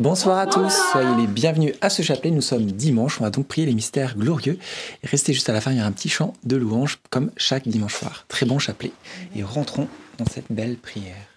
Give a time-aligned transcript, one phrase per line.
[0.00, 2.30] Bonsoir à tous, soyez les bienvenus à ce chapelet.
[2.30, 4.58] Nous sommes dimanche, on va donc prier les mystères glorieux.
[5.02, 7.30] Et restez juste à la fin, il y aura un petit chant de louange comme
[7.36, 8.24] chaque dimanche soir.
[8.26, 8.92] Très bon chapelet.
[9.36, 11.28] Et rentrons dans cette belle prière.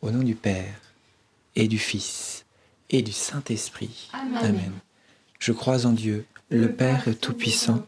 [0.00, 0.80] Au nom du Père
[1.56, 2.44] et du Fils
[2.88, 4.10] et du Saint-Esprit.
[4.12, 4.70] Amen.
[5.40, 7.84] Je crois en Dieu, le Père Tout-Puissant,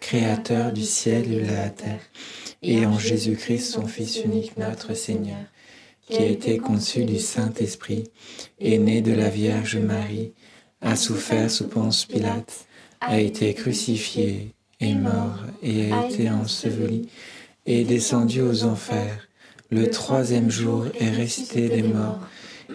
[0.00, 2.00] Créateur du ciel et de la terre,
[2.62, 5.38] et en Jésus-Christ, son Fils unique, notre Seigneur
[6.06, 8.04] qui a été conçu du Saint-Esprit,
[8.60, 10.32] est né de la Vierge Marie,
[10.80, 12.66] a souffert sous Ponce Pilate,
[13.00, 17.08] a été crucifié, est mort et a été enseveli,
[17.66, 19.28] est descendu aux enfers.
[19.70, 22.20] Le troisième jour est resté des morts,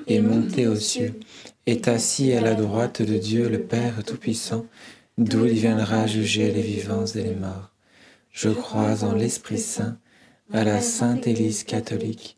[0.07, 1.19] est monté aux cieux,
[1.65, 4.65] est assis à la droite de Dieu le Père Tout-Puissant,
[5.17, 7.71] d'où il viendra juger les vivants et les morts.
[8.31, 9.97] Je crois en l'Esprit Saint,
[10.51, 12.37] à la Sainte Église catholique,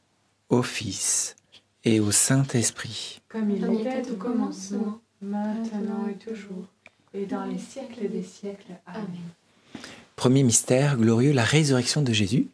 [0.51, 1.35] au Fils
[1.83, 3.21] et au Saint-Esprit.
[3.29, 6.67] Comme il était au commencement, maintenant et toujours,
[7.13, 8.73] et dans les siècles des siècles.
[8.85, 9.07] Amen.
[10.15, 12.47] Premier mystère glorieux, la résurrection de Jésus.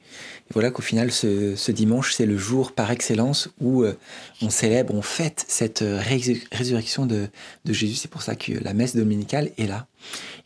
[0.53, 3.97] Voilà qu'au final, ce, dimanche, c'est le jour par excellence où euh,
[4.41, 6.01] on célèbre, on fête cette euh,
[6.51, 7.27] résurrection de,
[7.65, 7.95] Jésus.
[7.95, 9.87] C'est pour ça que la messe dominicale est là.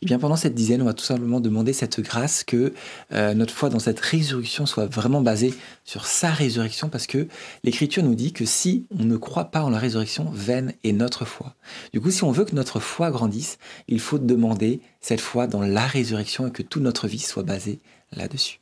[0.00, 2.72] Et bien pendant cette dizaine, on va tout simplement demander cette grâce que
[3.12, 5.54] euh, notre foi dans cette résurrection soit vraiment basée
[5.84, 7.28] sur sa résurrection, parce que
[7.62, 11.24] l'Écriture nous dit que si on ne croit pas en la résurrection, vaine est notre
[11.24, 11.54] foi.
[11.92, 15.62] Du coup, si on veut que notre foi grandisse, il faut demander cette foi dans
[15.62, 17.78] la résurrection et que toute notre vie soit basée
[18.10, 18.61] là-dessus.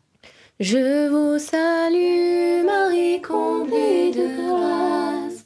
[0.61, 5.43] Je vous salue Marie, comblée de grâce.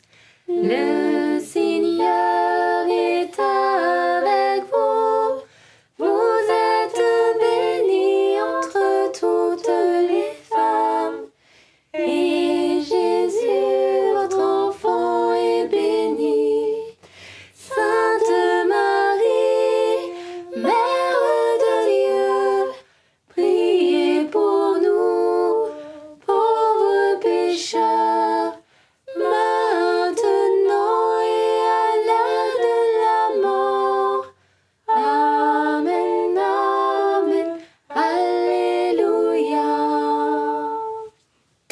[0.49, 4.04] Le Seigneur est avec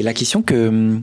[0.00, 0.98] Et la question que,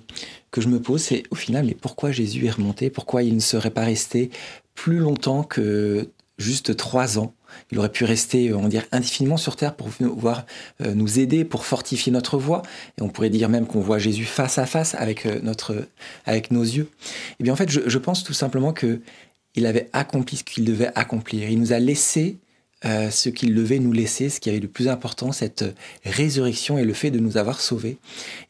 [0.50, 2.90] que je me pose, c'est au final, mais pourquoi Jésus est remonté?
[2.90, 4.32] Pourquoi il ne serait pas resté
[4.74, 6.10] plus longtemps que
[6.40, 7.36] juste trois ans?
[7.72, 10.48] Il aurait pu rester, on va dire, indéfiniment sur terre pour pouvoir
[10.82, 12.64] euh, nous aider, pour fortifier notre voix.
[12.98, 15.76] Et on pourrait dire même qu'on voit Jésus face à face avec, euh, notre,
[16.26, 16.90] avec nos yeux.
[17.40, 19.02] Et bien en fait, je, je pense tout simplement que
[19.54, 21.48] il avait accompli ce qu'il devait accomplir.
[21.52, 22.38] Il nous a laissé
[22.86, 25.66] euh, ce qu'il devait nous laisser, ce qui avait le plus important, cette
[26.06, 27.98] résurrection et le fait de nous avoir sauvés.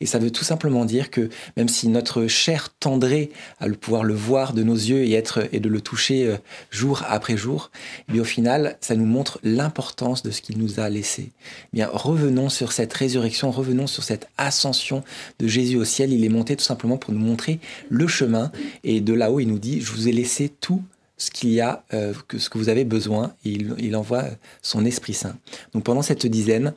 [0.01, 3.29] Et ça veut tout simplement dire que même si notre chair tendrait
[3.61, 6.35] à le pouvoir le voir de nos yeux et être et de le toucher euh,
[6.71, 7.71] jour après jour,
[8.09, 11.29] eh bien au final, ça nous montre l'importance de ce qu'il nous a laissé.
[11.73, 15.05] Eh bien revenons sur cette résurrection, revenons sur cette ascension
[15.39, 16.11] de Jésus au ciel.
[16.11, 18.51] Il est monté tout simplement pour nous montrer le chemin
[18.83, 20.83] et de là-haut, il nous dit je vous ai laissé tout
[21.17, 24.25] ce qu'il y a, euh, que ce que vous avez besoin, et il, il envoie
[24.61, 25.35] son Esprit Saint.
[25.73, 26.73] Donc pendant cette dizaine,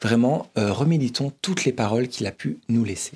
[0.00, 3.12] vraiment, euh, reméditons toutes les paroles qu'il a pu nous laisser.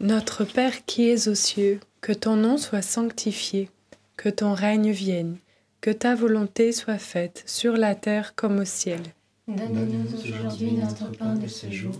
[0.00, 3.70] Notre Père qui es aux cieux, que ton nom soit sanctifié,
[4.16, 5.36] que ton règne vienne,
[5.80, 9.00] que ta volonté soit faite sur la terre comme au ciel.
[9.46, 11.94] Donne-nous aujourd'hui notre pain de ce jour.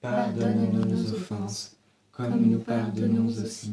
[0.00, 1.76] Pardonne-nous nos offenses,
[2.12, 3.72] comme nous pardonnons aussi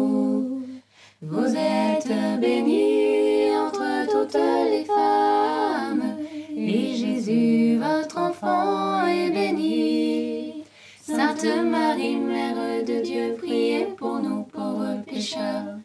[1.23, 6.17] Vous êtes bénie entre toutes les femmes,
[6.49, 10.63] et Jésus, votre enfant, est béni.
[10.99, 15.77] Sainte Marie, Mère de Dieu, priez pour nous pauvres pécheurs,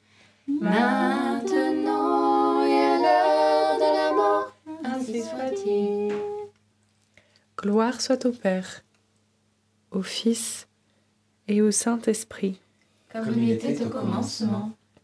[0.49, 6.15] maintenant et à l'heure de la mort, ainsi soit-il.
[7.59, 8.85] Gloire soit au Père,
[9.91, 10.67] au Fils
[11.47, 12.59] et au Saint-Esprit.
[13.13, 14.73] comme il était au commencement,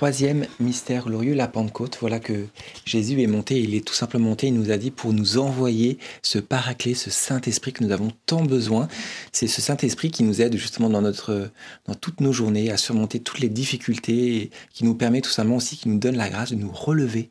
[0.00, 1.98] Troisième mystère glorieux, la Pentecôte.
[2.00, 2.46] Voilà que
[2.86, 5.98] Jésus est monté, il est tout simplement monté, il nous a dit pour nous envoyer
[6.22, 8.88] ce paraclet, ce Saint-Esprit que nous avons tant besoin.
[9.30, 11.50] C'est ce Saint-Esprit qui nous aide justement dans, notre,
[11.84, 15.76] dans toutes nos journées à surmonter toutes les difficultés, qui nous permet tout simplement aussi,
[15.76, 17.28] qui nous donne la grâce de nous relever.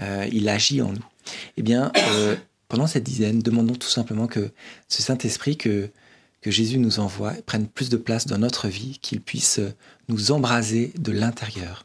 [0.00, 1.06] Euh, il agit en nous.
[1.56, 2.34] Eh bien, euh,
[2.66, 4.50] pendant cette dizaine, demandons tout simplement que
[4.88, 5.88] ce Saint-Esprit que,
[6.40, 9.60] que Jésus nous envoie prenne plus de place dans notre vie, qu'il puisse
[10.08, 11.84] nous embraser de l'intérieur.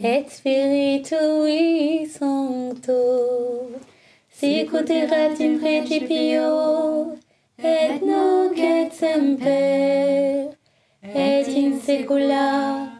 [0.00, 3.70] et Spiritui Sancto
[4.30, 7.16] sicut erat in principio
[7.58, 10.48] et nunc et semper
[11.02, 12.90] et in saecula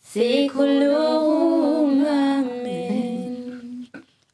[0.00, 2.04] saeculorum.
[2.06, 3.86] Amen.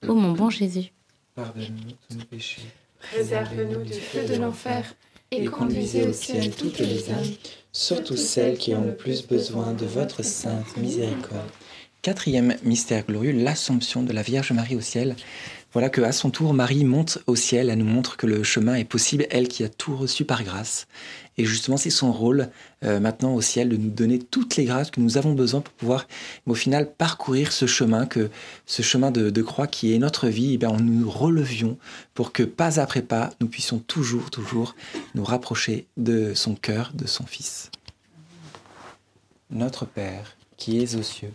[0.07, 0.93] Ô mon bon Jésus,
[1.35, 2.63] Pardonne-nous tous nos péchés.
[3.01, 4.95] Préserve-nous du feu de l'enfer
[5.31, 7.25] et conduisez au ciel toutes les âmes,
[7.73, 11.49] surtout celles qui ont le plus besoin de votre sainte miséricorde.
[12.03, 15.17] Quatrième mystère glorieux, l'Assomption de la Vierge Marie au ciel.
[15.75, 18.77] Voilà que à son tour, Marie monte au ciel, elle nous montre que le chemin
[18.77, 20.87] est possible, elle qui a tout reçu par grâce.
[21.37, 22.49] Et justement, c'est son rôle
[22.85, 25.75] euh, maintenant au ciel de nous donner toutes les grâces que nous avons besoin pour
[25.75, 26.09] pouvoir,
[26.47, 28.31] au final, parcourir ce chemin, que
[28.65, 31.77] ce chemin de, de croix qui est notre vie, et bien, nous nous relevions
[32.15, 34.75] pour que pas après pas, nous puissions toujours, toujours
[35.15, 37.71] nous rapprocher de son cœur, de son Fils.
[39.51, 41.35] Notre Père, qui es aux cieux,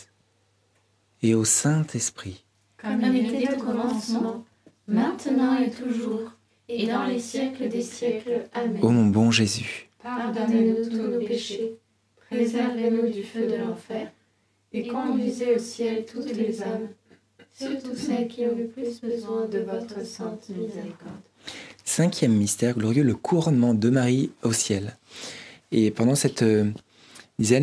[1.21, 2.43] et au Saint-Esprit.
[2.77, 4.45] Comme il était au commencement,
[4.87, 6.31] maintenant et toujours,
[6.67, 8.45] et dans les siècles des siècles.
[8.53, 8.79] Amen.
[8.81, 11.75] Ô mon bon Jésus, Pardonnez-nous tous nos péchés,
[12.29, 14.11] préservez-nous du feu de l'enfer,
[14.73, 16.87] et conduisez au ciel toutes les âmes,
[17.53, 21.21] surtout celles qui ont le plus besoin de votre sainte miséricorde.
[21.83, 24.97] cinquième mystère glorieux, le couronnement de Marie au ciel.
[25.73, 26.71] Et pendant cette euh,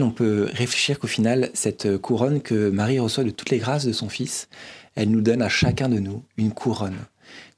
[0.00, 3.86] on peut réfléchir qu'au final, cette euh, couronne que Marie reçoit de toutes les grâces
[3.86, 4.48] de son Fils,
[4.94, 6.96] elle nous donne à chacun de nous une couronne.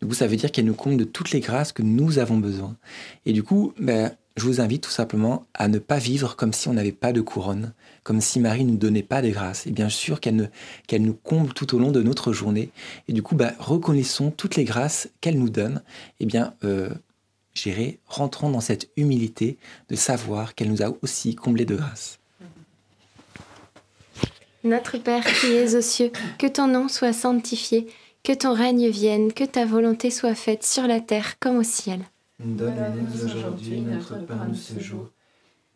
[0.00, 2.38] Du coup, ça veut dire qu'elle nous comble de toutes les grâces que nous avons
[2.38, 2.76] besoin.
[3.26, 6.68] Et du coup, ben, je vous invite tout simplement à ne pas vivre comme si
[6.68, 9.66] on n'avait pas de couronne, comme si Marie ne nous donnait pas des grâces.
[9.66, 10.50] Et bien sûr qu'elle
[10.98, 12.70] nous comble tout au long de notre journée.
[13.09, 15.83] Et du coup, ben, reconnaissons toutes les grâces qu'elle nous donne.
[16.20, 16.90] Et bien, euh,
[17.62, 22.18] dirais, rentrons dans cette humilité de savoir qu'elle nous a aussi comblés de grâce.
[24.62, 27.87] Notre Père qui es aux cieux, que ton nom soit sanctifié,
[28.23, 32.03] que ton règne vienne, que ta volonté soit faite sur la terre comme au ciel.
[32.38, 35.09] Donne-nous aujourd'hui notre pain de ce jour.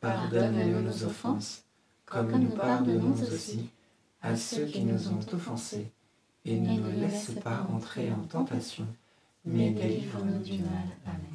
[0.01, 1.64] Pardonne-nous nos offenses,
[2.05, 3.70] comme nous pardonnons aussi
[4.20, 5.90] à ceux qui nous ont offensés.
[6.44, 8.87] Et ne nous laisse pas entrer en tentation,
[9.47, 10.88] mais délivre-nous du mal.
[11.07, 11.35] Amen.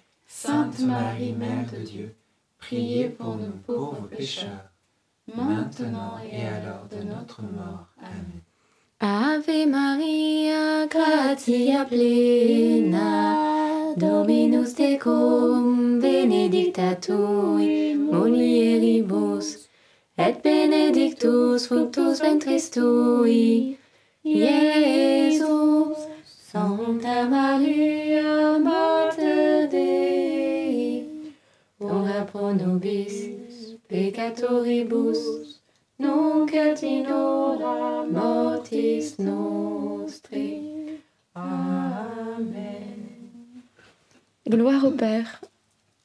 [0.43, 2.15] Sainte Marie, Mère de Dieu,
[2.57, 4.71] priez pour nous pauvres pécheurs,
[5.35, 7.85] maintenant et à l'heure de notre mort.
[8.01, 8.41] Amen.
[8.99, 19.69] Ave Maria, gratia plena, Dominus tecum, benedicta tui, mulieribus,
[20.17, 23.77] et benedictus fructus ventris tui,
[24.25, 25.97] Iesus.
[26.51, 29.00] Sancta Maria, Mater
[32.31, 35.19] pro nobis peccatoribus,
[35.99, 40.61] nunc et in hora mortis nostri.
[41.35, 42.99] Amen.
[44.47, 45.41] Gloire au Père,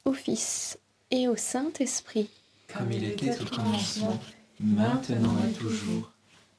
[0.04, 0.78] au Fils
[1.10, 2.28] et au Saint-Esprit.
[2.72, 4.18] Comme il était au commencement,
[4.60, 6.10] maintenant et toujours,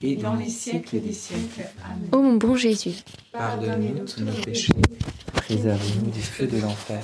[0.01, 1.69] et dans les siècles des siècles.
[1.85, 2.09] Amen.
[2.13, 3.03] Ô mon bon Jésus,
[3.33, 4.73] Pardonne-nous tous nos péchés,
[5.33, 7.03] préservez-nous du feu de l'enfer,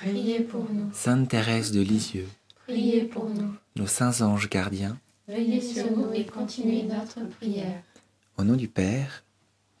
[0.00, 0.90] Priez pour nous.
[0.92, 2.28] Sainte Thérèse de Lisieux,
[2.66, 3.52] Priez pour nous.
[3.76, 4.96] nos saints anges gardiens,
[5.28, 7.82] Veillez sur nous et continuez notre prière.
[8.38, 9.22] au nom du Père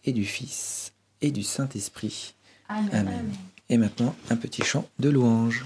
[0.04, 2.34] et du Fils et du Saint-Esprit.
[2.68, 2.88] Amen.
[2.92, 3.32] Amen.
[3.68, 5.64] Et maintenant, un petit chant de louange.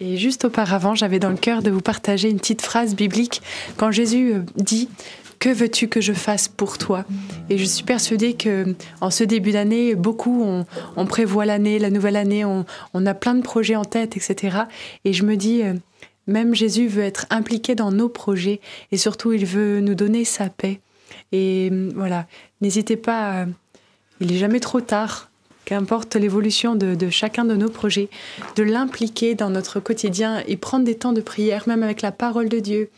[0.00, 3.42] Et juste auparavant, j'avais dans le cœur de vous partager une petite phrase biblique
[3.76, 4.88] quand Jésus euh, dit
[5.38, 7.04] Que veux-tu que je fasse pour toi
[7.48, 10.64] Et je suis persuadée que en ce début d'année, beaucoup
[10.96, 12.64] on, prévoit l'année, la nouvelle année, on,
[13.06, 14.58] a plein de projets en tête, etc.
[15.04, 15.74] Et je me dis euh,
[16.26, 20.48] même Jésus veut être impliqué dans nos projets et surtout il veut nous donner sa
[20.48, 20.80] paix.
[21.32, 22.26] Et euh, voilà,
[22.60, 23.46] n'hésitez pas, à-
[24.20, 25.30] il n'est jamais trop tard.
[25.64, 28.08] Qu'importe l'évolution de, de chacun de nos projets,
[28.56, 32.48] de l'impliquer dans notre quotidien et prendre des temps de prière, même avec la parole
[32.48, 32.88] de Dieu,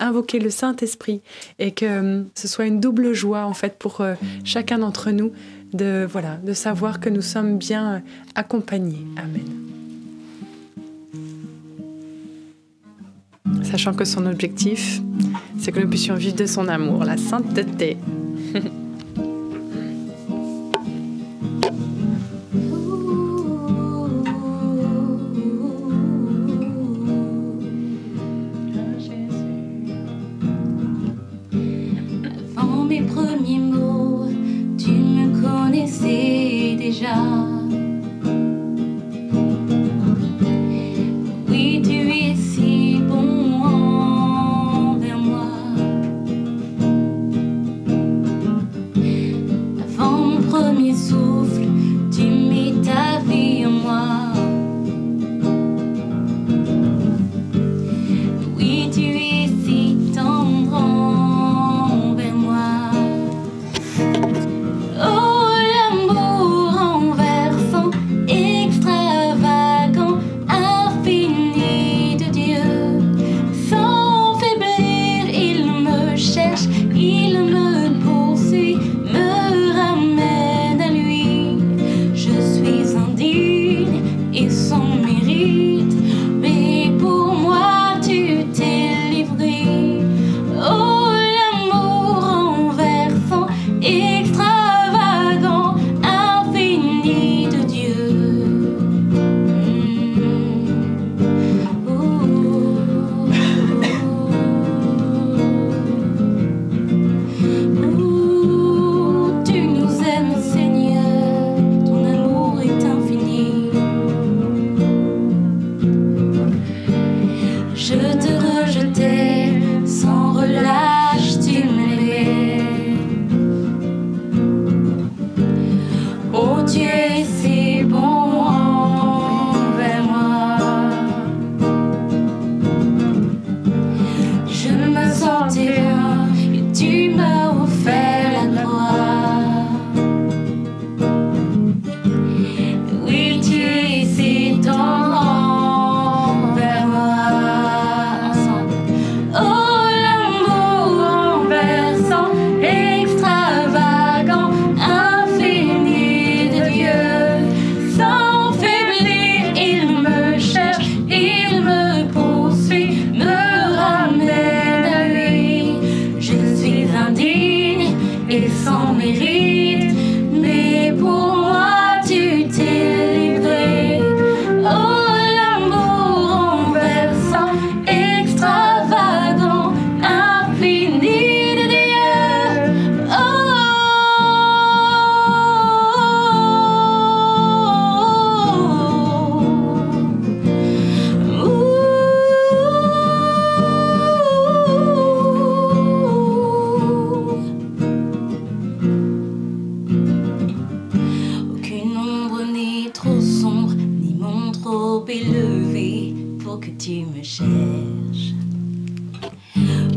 [0.00, 1.20] invoquer le Saint-Esprit
[1.58, 5.32] et que euh, ce soit une double joie en fait pour euh, chacun d'entre nous
[5.72, 7.98] de voilà de savoir que nous sommes bien euh,
[8.34, 9.04] accompagnés.
[9.16, 9.44] Amen.
[13.62, 15.00] Sachant que son objectif,
[15.58, 17.96] c'est que nous puissions vivre de son amour, la sainteté.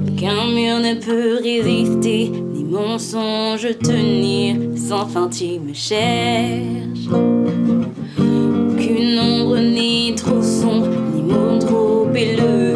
[0.08, 7.08] Aucun mur ne peut résister, ni mensonge tenir, sans fin tu me cherches.
[8.18, 12.71] Aucune ombre n'est trop sombre, ni mon trop élevé.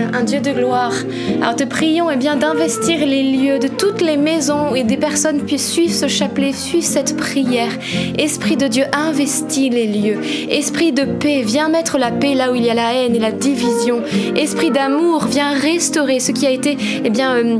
[0.00, 0.92] Un Dieu de gloire.
[1.40, 5.42] Alors te prions eh bien d'investir les lieux de toutes les maisons et des personnes
[5.42, 7.70] puissent suivre ce chapelet, suivre cette prière.
[8.18, 10.18] Esprit de Dieu, investis les lieux.
[10.50, 13.20] Esprit de paix, viens mettre la paix là où il y a la haine et
[13.20, 14.02] la division.
[14.36, 17.58] Esprit d'amour, viens restaurer ce qui a été eh bien euh,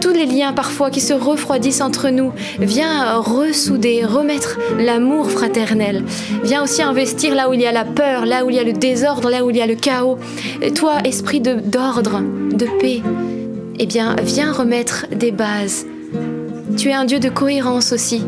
[0.00, 2.32] tous les liens parfois qui se refroidissent entre nous.
[2.58, 6.04] Viens ressouder, remettre l'amour fraternel.
[6.44, 8.64] Viens aussi investir là où il y a la peur, là où il y a
[8.64, 10.18] le désordre, là où il y a le chaos.
[10.74, 12.20] Toi, esprit de- d'ordre,
[12.52, 13.02] de, paix,
[13.78, 15.86] eh bien, viens remettre des bases.
[16.76, 18.22] Tu es un Dieu de cohérence aussi.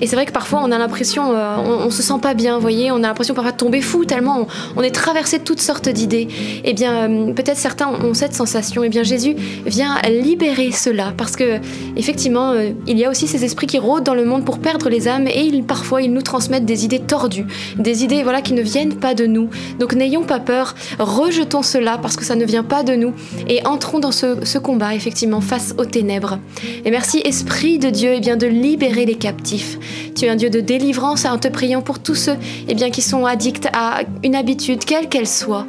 [0.00, 2.54] Et c'est vrai que parfois on a l'impression, euh, on, on se sent pas bien,
[2.54, 5.60] vous voyez, on a l'impression parfois de tomber fou tellement on, est traversé de toutes
[5.60, 6.28] sortes d'idées.
[6.64, 8.84] Eh bien, euh, peut-être certains ont cette sensation.
[8.84, 9.34] Eh bien, Jésus
[9.66, 11.58] vient libérer cela parce que
[11.96, 14.88] effectivement, euh, il y a aussi ces esprits qui rôdent dans le monde pour perdre
[14.88, 17.46] les âmes et parfois ils nous transmettent des idées tordues,
[17.76, 19.50] des idées voilà qui ne viennent pas de nous.
[19.78, 23.12] Donc n'ayons pas peur, rejetons cela parce que ça ne vient pas de nous
[23.48, 26.38] et entrons dans ce combat effectivement face aux ténèbres.
[26.84, 29.78] Et merci Esprit de Dieu eh bien de libérer les captifs.
[30.14, 32.36] Tu es un Dieu de délivrance en te priant pour tous ceux
[32.68, 35.66] eh bien, qui sont addicts à une habitude, quelle qu'elle soit.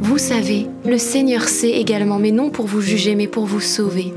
[0.00, 4.12] Vous savez, le Seigneur sait également, mais non pour vous juger, mais pour vous sauver.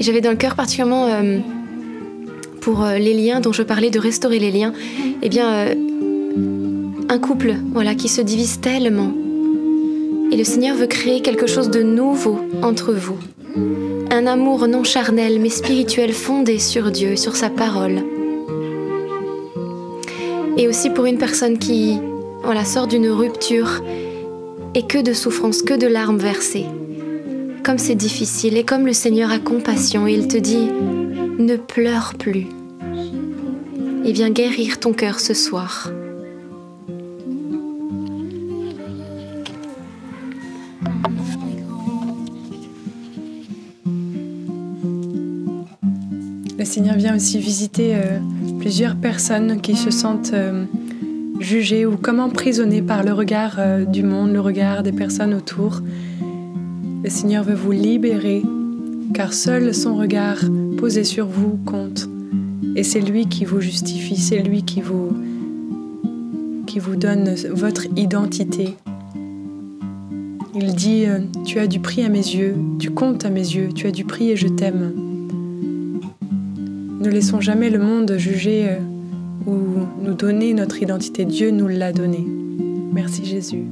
[0.00, 1.38] Et j'avais dans le cœur particulièrement euh,
[2.62, 4.72] pour euh, les liens dont je parlais, de restaurer les liens,
[5.20, 5.74] eh bien, euh,
[7.10, 9.12] un couple voilà, qui se divise tellement.
[10.32, 13.18] Et le Seigneur veut créer quelque chose de nouveau entre vous.
[14.12, 18.02] Un amour non charnel mais spirituel fondé sur Dieu, sur sa parole.
[20.56, 22.00] Et aussi pour une personne qui
[22.42, 23.82] voilà, sort d'une rupture
[24.74, 26.66] et que de souffrance, que de larmes versées.
[27.64, 30.68] Comme c'est difficile et comme le Seigneur a compassion et il te dit
[31.38, 32.46] ne pleure plus.
[34.04, 35.90] Il vient guérir ton cœur ce soir.
[46.60, 48.18] Le Seigneur vient aussi visiter euh,
[48.58, 50.66] plusieurs personnes qui se sentent euh,
[51.38, 55.80] jugées ou comme emprisonnées par le regard euh, du monde, le regard des personnes autour.
[57.02, 58.42] Le Seigneur veut vous libérer
[59.14, 60.36] car seul son regard
[60.76, 62.10] posé sur vous compte.
[62.76, 65.16] Et c'est lui qui vous justifie, c'est lui qui vous,
[66.66, 68.76] qui vous donne votre identité.
[70.54, 71.06] Il dit,
[71.46, 74.04] tu as du prix à mes yeux, tu comptes à mes yeux, tu as du
[74.04, 75.09] prix et je t'aime.
[77.00, 78.78] Ne laissons jamais le monde juger euh,
[79.46, 81.24] ou nous donner notre identité.
[81.24, 82.26] Dieu nous l'a donnée.
[82.92, 83.64] Merci Jésus.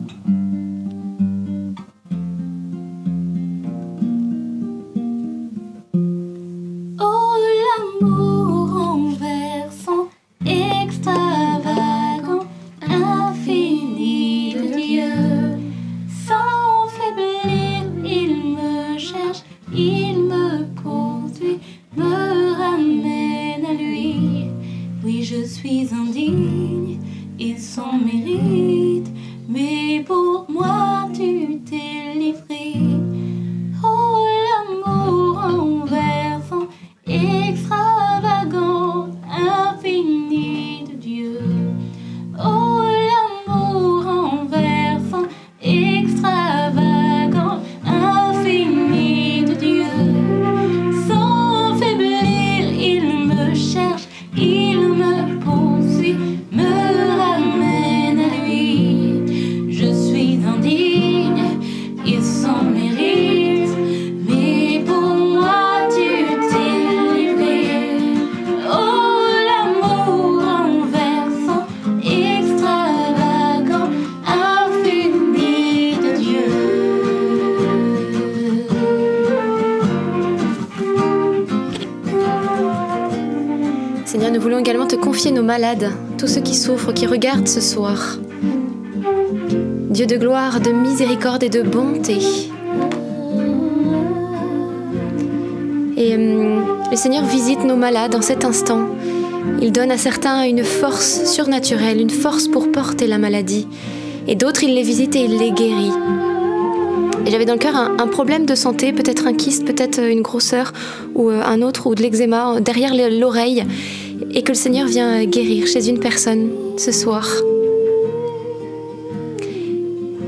[85.27, 88.19] Nos malades, tous ceux qui souffrent, qui regardent ce soir.
[89.91, 92.19] Dieu de gloire, de miséricorde et de bonté.
[95.97, 96.61] Et euh,
[96.91, 98.87] le Seigneur visite nos malades en cet instant.
[99.61, 103.67] Il donne à certains une force surnaturelle, une force pour porter la maladie.
[104.29, 105.93] Et d'autres, il les visite et il les guérit.
[107.27, 110.23] Et j'avais dans le cœur un, un, problème de santé, peut-être un kyste, peut-être une
[110.23, 110.73] grosseur
[111.17, 113.65] ou euh, un autre, ou de l'eczéma derrière l'oreille
[114.35, 117.29] et que le Seigneur vient guérir chez une personne ce soir.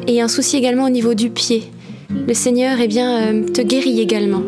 [0.07, 1.64] Et un souci également au niveau du pied.
[2.26, 4.42] Le Seigneur eh bien, euh, te guérit également.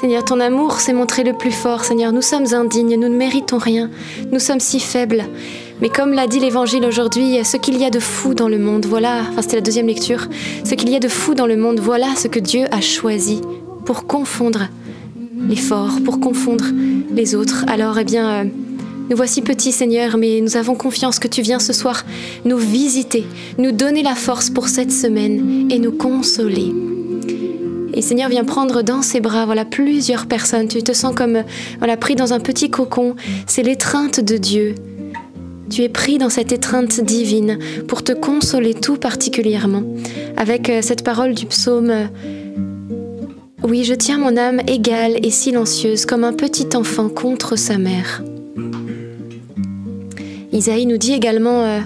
[0.00, 1.84] Seigneur, ton amour s'est montré le plus fort.
[1.84, 3.90] Seigneur, nous sommes indignes, nous ne méritons rien,
[4.30, 5.24] nous sommes si faibles.
[5.80, 8.86] Mais comme l'a dit l'Évangile aujourd'hui, ce qu'il y a de fou dans le monde,
[8.86, 10.26] voilà, enfin c'était la deuxième lecture,
[10.64, 13.42] ce qu'il y a de fou dans le monde, voilà ce que Dieu a choisi
[13.84, 14.68] pour confondre
[15.48, 16.64] les forts, pour confondre
[17.14, 17.64] les autres.
[17.68, 18.44] Alors, eh bien, euh,
[19.10, 22.04] nous voici petits, Seigneur, mais nous avons confiance que tu viens ce soir
[22.44, 23.26] nous visiter,
[23.58, 26.72] nous donner la force pour cette semaine et nous consoler.
[27.94, 30.68] Et Seigneur vient prendre dans ses bras, voilà, plusieurs personnes.
[30.68, 31.44] Tu te sens comme,
[31.78, 33.14] voilà, pris dans un petit cocon.
[33.46, 34.74] C'est l'étreinte de Dieu
[35.70, 37.58] tu es pris dans cette étreinte divine
[37.88, 39.82] pour te consoler tout particulièrement
[40.36, 42.08] avec euh, cette parole du psaume
[43.62, 48.22] Oui, je tiens mon âme égale et silencieuse comme un petit enfant contre sa mère.
[50.52, 51.80] Isaïe nous dit également euh,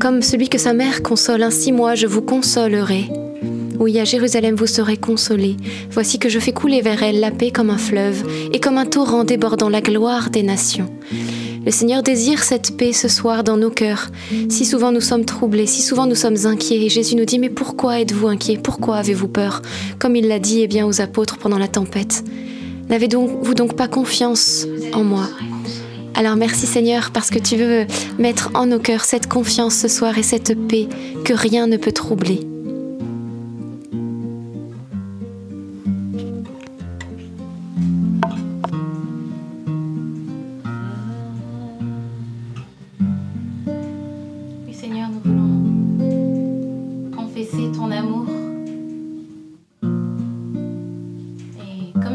[0.00, 3.10] Comme celui que sa mère console, ainsi moi je vous consolerai.
[3.78, 5.56] Oui, à Jérusalem vous serez consolés.
[5.90, 8.86] Voici que je fais couler vers elle la paix comme un fleuve et comme un
[8.86, 10.88] torrent débordant la gloire des nations.
[11.64, 14.10] Le Seigneur désire cette paix ce soir dans nos cœurs.
[14.48, 17.50] Si souvent nous sommes troublés, si souvent nous sommes inquiets, et Jésus nous dit Mais
[17.50, 18.58] pourquoi êtes-vous inquiets?
[18.58, 19.62] Pourquoi avez-vous peur?
[20.00, 22.24] Comme il l'a dit eh bien, aux apôtres pendant la tempête.
[22.88, 25.28] N'avez-vous donc pas confiance en moi?
[26.14, 27.86] Alors merci Seigneur parce que tu veux
[28.18, 30.88] mettre en nos cœurs cette confiance ce soir et cette paix
[31.24, 32.40] que rien ne peut troubler.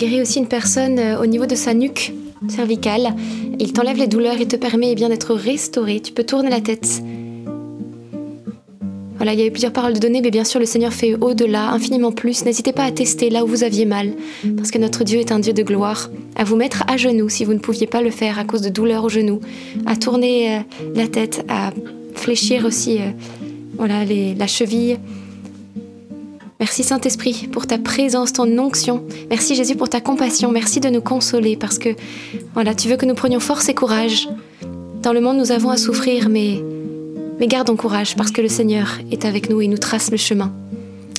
[0.00, 2.12] guérit aussi une personne euh, au niveau de sa nuque
[2.48, 3.14] cervicale.
[3.58, 6.00] Il t'enlève les douleurs et te permet eh bien d'être restauré.
[6.00, 7.02] Tu peux tourner la tête.
[9.16, 11.14] Voilà, il y a eu plusieurs paroles de données, mais bien sûr, le Seigneur fait
[11.20, 12.42] au-delà, infiniment plus.
[12.46, 14.14] N'hésitez pas à tester là où vous aviez mal,
[14.56, 16.08] parce que notre Dieu est un Dieu de gloire.
[16.36, 18.70] À vous mettre à genoux si vous ne pouviez pas le faire à cause de
[18.70, 19.40] douleurs au genou.
[19.84, 20.60] À tourner euh,
[20.94, 21.70] la tête, à
[22.14, 23.10] fléchir aussi euh,
[23.76, 24.96] voilà, les- la cheville.
[26.60, 29.02] Merci Saint-Esprit pour ta présence, ton onction.
[29.30, 30.52] Merci Jésus pour ta compassion.
[30.52, 31.88] Merci de nous consoler parce que
[32.52, 34.28] voilà, tu veux que nous prenions force et courage.
[35.02, 36.62] Dans le monde, nous avons à souffrir, mais,
[37.38, 40.52] mais gardons courage parce que le Seigneur est avec nous et nous trace le chemin.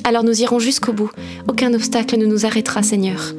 [0.03, 1.09] Alors nous irons jusqu'au bout.
[1.47, 3.33] Aucun obstacle ne nous arrêtera, Seigneur.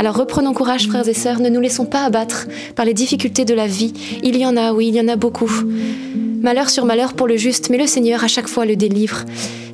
[0.00, 1.40] Alors reprenons courage, frères et sœurs.
[1.40, 3.92] Ne nous laissons pas abattre par les difficultés de la vie.
[4.22, 5.52] Il y en a, oui, il y en a beaucoup.
[6.40, 9.26] Malheur sur malheur pour le juste, mais le Seigneur à chaque fois le délivre.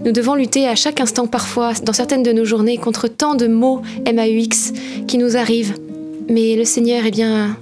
[0.04, 3.46] Nous devons lutter à chaque instant, parfois, dans certaines de nos journées, contre tant de
[3.46, 4.72] mots MAUX
[5.06, 5.76] qui nous arrivent.
[6.28, 7.56] Mais le Seigneur, eh bien,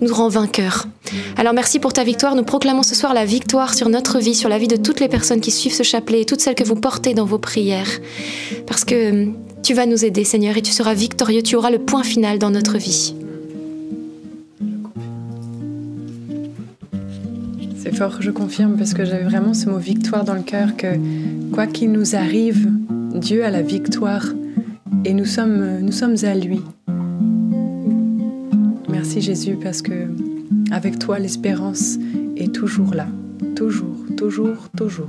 [0.00, 0.86] nous rend vainqueurs.
[1.36, 2.34] Alors merci pour ta victoire.
[2.34, 5.08] Nous proclamons ce soir la victoire sur notre vie, sur la vie de toutes les
[5.08, 7.90] personnes qui suivent ce chapelet et toutes celles que vous portez dans vos prières.
[8.66, 9.28] Parce que
[9.62, 11.42] tu vas nous aider, Seigneur, et tu seras victorieux.
[11.42, 13.14] Tu auras le point final dans notre vie.
[17.76, 20.98] C'est fort, je confirme, parce que j'avais vraiment ce mot victoire dans le cœur, que
[21.52, 22.70] quoi qu'il nous arrive,
[23.14, 24.26] Dieu a la victoire
[25.04, 26.60] et nous sommes, nous sommes à lui.
[28.88, 30.08] Merci Jésus, parce que
[30.70, 31.98] avec toi, l'espérance
[32.36, 33.06] est toujours là.
[33.54, 35.08] Toujours, toujours, toujours.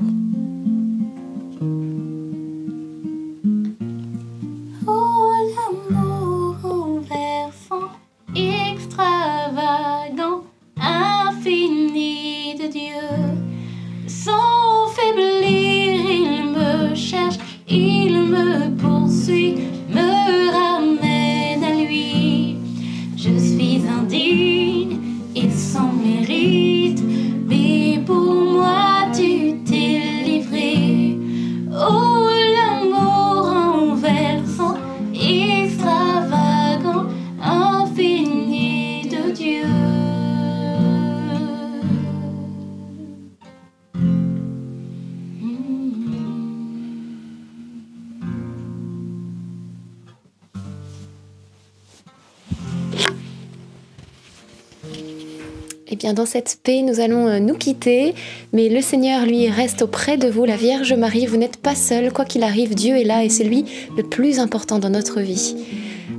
[56.17, 58.15] Dans cette paix, nous allons euh, nous quitter,
[58.51, 61.27] mais le Seigneur, lui, reste auprès de vous, la Vierge Marie.
[61.27, 63.65] Vous n'êtes pas seul, quoi qu'il arrive, Dieu est là et c'est lui
[63.95, 65.55] le plus important dans notre vie.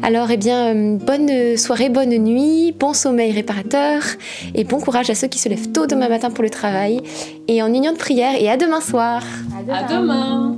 [0.03, 4.03] Alors, eh bien, euh, bonne soirée, bonne nuit, bon sommeil réparateur
[4.55, 7.01] et bon courage à ceux qui se lèvent tôt demain matin pour le travail
[7.49, 9.25] et en union de prière et à demain soir.
[9.69, 10.57] À demain